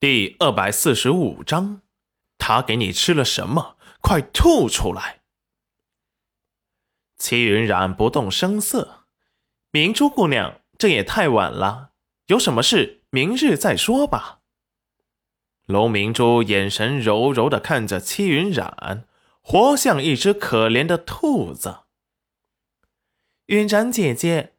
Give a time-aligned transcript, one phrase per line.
[0.00, 1.82] 第二百四十五章，
[2.38, 3.76] 他给你吃了什么？
[4.00, 5.20] 快吐出来！
[7.18, 9.04] 齐云冉不动声色。
[9.70, 11.90] 明珠姑娘，这也太晚了，
[12.28, 14.40] 有什么事明日再说吧。
[15.66, 19.06] 龙明珠眼神柔柔的看着戚云冉，
[19.42, 21.80] 活像一只可怜的兔子。
[23.48, 24.54] 云冉姐姐，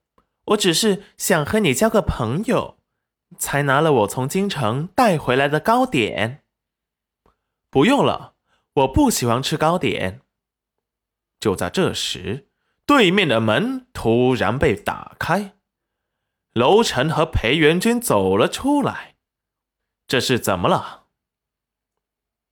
[0.49, 2.77] 我只是想和你交个朋友。
[3.37, 6.43] 才拿了我从京城带回来的糕点。
[7.69, 8.35] 不用了，
[8.73, 10.21] 我不喜欢吃糕点。
[11.39, 12.47] 就在这时，
[12.85, 15.53] 对面的门突然被打开，
[16.53, 19.15] 楼臣和裴元君走了出来。
[20.05, 21.05] 这是怎么了？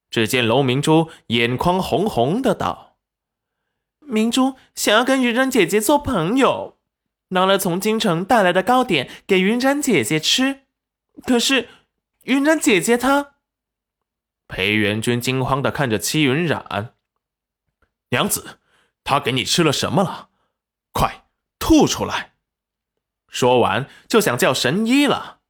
[0.09, 2.97] 只见楼明珠眼眶红红的道
[3.99, 6.77] ：“明珠想要跟云冉姐姐做朋友，
[7.27, 10.61] 拿了从京城带来的糕点给云冉姐姐吃。”
[11.25, 11.69] 可是，
[12.23, 13.33] 云染姐姐她，
[14.47, 16.95] 裴元君惊慌的看着戚云冉，
[18.09, 18.59] 娘子，
[19.03, 20.29] 她给你吃了什么了？
[20.91, 21.25] 快
[21.59, 22.33] 吐出来！
[23.27, 25.41] 说完就想叫神医了。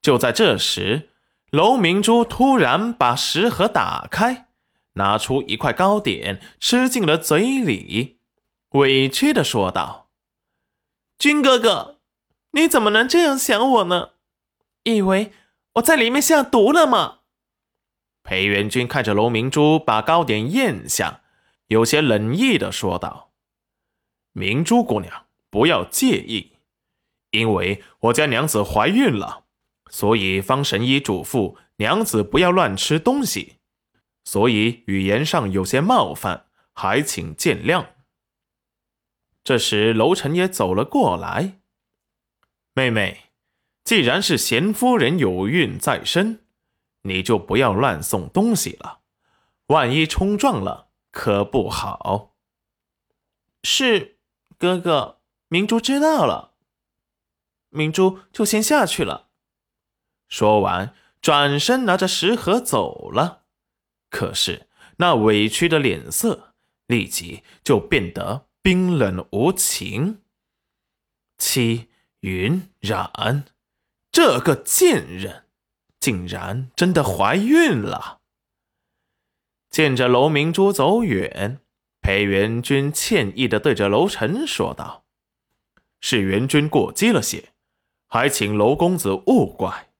[0.00, 1.10] 就在这时，
[1.50, 4.48] 楼明珠突然把食盒打开，
[4.92, 8.20] 拿出一块糕点，吃进了嘴里，
[8.70, 10.10] 委屈的说道
[11.18, 11.98] ：“君哥哥，
[12.52, 14.10] 你怎么能这样想我呢？”
[14.84, 15.32] 以为
[15.74, 17.18] 我在里面下毒了吗？
[18.22, 21.22] 裴元君看着楼明珠把糕点咽下，
[21.68, 23.32] 有些冷意的说道
[24.32, 26.52] ：“明珠姑娘，不要介意，
[27.30, 29.44] 因为我家娘子怀孕了，
[29.90, 33.56] 所以方神医嘱咐娘子不要乱吃东西，
[34.24, 37.86] 所以语言上有些冒犯，还请见谅。”
[39.42, 41.60] 这时楼臣也走了过来，
[42.74, 43.29] 妹妹。
[43.90, 46.44] 既然是贤夫人有孕在身，
[47.02, 49.00] 你就不要乱送东西了，
[49.66, 52.36] 万一冲撞了可不好。
[53.64, 54.20] 是，
[54.56, 56.54] 哥哥，明珠知道了。
[57.70, 59.30] 明珠就先下去了。
[60.28, 63.42] 说完，转身拿着食盒走了。
[64.08, 64.68] 可是
[64.98, 66.54] 那委屈的脸色
[66.86, 70.22] 立即就变得冰冷无情。
[71.38, 71.88] 七
[72.20, 73.46] 云染。
[74.12, 75.44] 这个贱人，
[76.00, 78.20] 竟然真的怀孕了！
[79.70, 81.60] 见着楼明珠走远，
[82.00, 85.04] 裴元君歉意的对着楼臣说道
[86.00, 87.50] ：“是元君过激了些，
[88.08, 89.90] 还请楼公子勿怪。”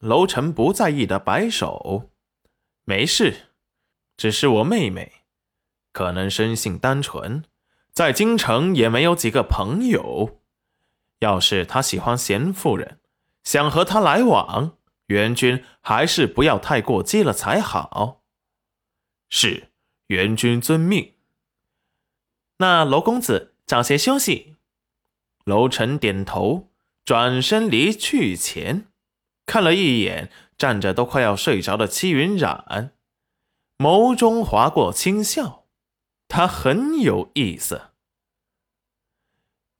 [0.00, 2.10] 楼臣不在意的摆手
[2.84, 3.52] ：“没事，
[4.16, 5.12] 只是我妹妹，
[5.92, 7.44] 可能生性单纯，
[7.92, 10.40] 在京城也没有几个朋友。”
[11.20, 13.00] 要是他喜欢贤夫人，
[13.42, 14.76] 想和他来往，
[15.06, 18.22] 元君还是不要太过激了才好。
[19.30, 19.72] 是，
[20.08, 21.14] 元君遵命。
[22.58, 24.56] 那楼公子早些休息。
[25.44, 26.70] 楼臣点头，
[27.04, 28.86] 转身离去前，
[29.44, 32.94] 看了一眼站着都快要睡着的戚云染，
[33.76, 35.66] 眸中划过轻笑，
[36.28, 37.90] 他很有意思。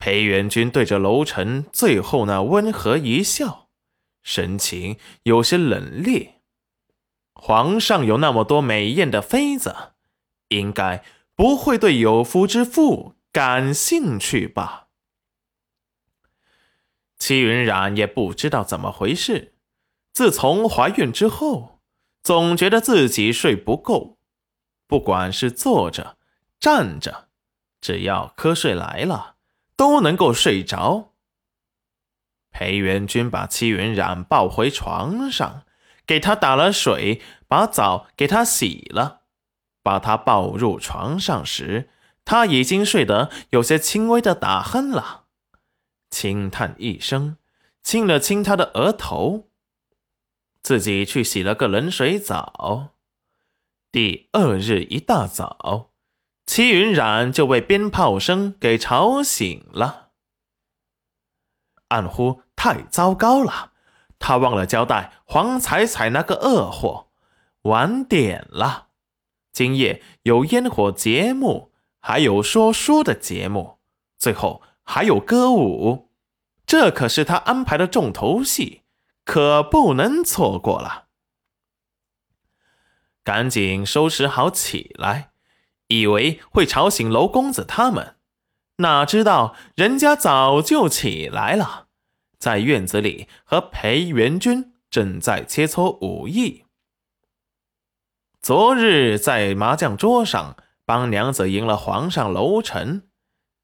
[0.04, 3.70] 裴元君对着楼臣最后那温和一笑，
[4.22, 6.32] 神情有些冷冽。
[7.32, 9.94] 皇上有那么多美艳的妃子，
[10.48, 11.03] 应该
[11.34, 14.88] 不会对有夫之妇感兴趣吧？
[17.16, 19.54] 戚云染也不知道怎么回事，
[20.12, 21.81] 自从怀孕之后，
[22.22, 24.19] 总觉得自己睡不够，
[24.87, 26.19] 不管是坐着、
[26.60, 27.28] 站着，
[27.81, 29.34] 只要瞌睡来了。
[29.77, 31.12] 都能够睡着。
[32.51, 35.65] 裴元君把戚云染抱回床上，
[36.07, 39.23] 给他打了水，把澡给他洗了。
[39.83, 41.91] 把他抱入床上时，
[42.25, 45.25] 他已经睡得有些轻微的打鼾了，
[46.09, 47.37] 轻叹一声，
[47.83, 49.51] 亲了亲他的额头，
[50.62, 52.94] 自己去洗了个冷水澡。
[53.91, 55.91] 第二日一大早。
[56.46, 60.11] 戚云染就被鞭炮声给吵醒了。
[61.88, 63.73] 暗呼太糟糕了，
[64.19, 67.11] 他忘了交代黄彩彩那个恶货，
[67.62, 68.88] 晚点了。
[69.52, 73.79] 今夜有烟火节目，还有说书的节目，
[74.19, 76.11] 最后还有歌舞，
[76.67, 78.82] 这可是他安排的重头戏，
[79.25, 81.06] 可不能错过了。
[83.23, 85.33] 赶紧收拾好起来。
[85.88, 88.16] 以为会吵醒楼公子他们，
[88.78, 91.86] 哪知道人家早就起来了，
[92.38, 96.64] 在院子里和裴元君正在切磋武艺。
[98.40, 103.08] 昨日在麻将桌上帮娘子赢了皇上楼臣，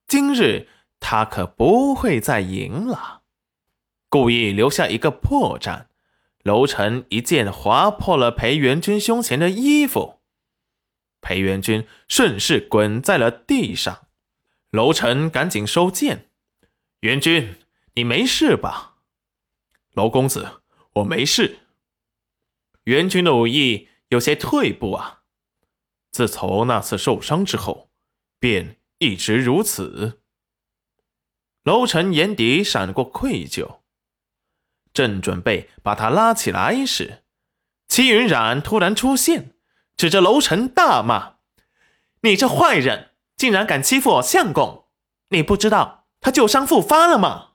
[0.07, 0.69] 今日
[0.99, 3.23] 他可不会再赢了，
[4.09, 5.87] 故意留下一个破绽。
[6.43, 10.20] 楼臣一剑划破了裴元君胸前的衣服，
[11.21, 14.09] 裴元君顺势滚在了地上。
[14.71, 16.31] 楼臣赶紧收剑，
[17.01, 17.57] 元君，
[17.95, 18.99] 你没事吧？
[19.95, 20.63] 楼公子，
[20.95, 21.59] 我没事。
[22.85, 25.23] 元君的武艺有些退步啊，
[26.11, 27.91] 自从那次受伤之后，
[28.39, 30.23] 便一直如此。
[31.65, 33.81] 楼臣眼底闪过愧疚。
[34.93, 37.23] 正准备把他拉起来时，
[37.87, 39.55] 齐云染突然出现，
[40.01, 41.35] 指着楼臣大骂
[42.25, 44.87] ：“你这坏人，竟然敢欺负我相公！
[45.29, 47.49] 你不知道他旧伤复发了吗？”